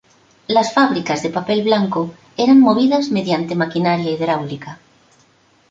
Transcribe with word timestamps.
Las 0.47 0.73
fábricas 0.73 1.21
de 1.21 1.29
papel 1.29 1.61
blanco 1.63 2.11
eran 2.35 2.59
movidas 2.59 3.09
mediante 3.11 3.53
maquinaria 3.53 4.09
hidráulica. 4.09 4.79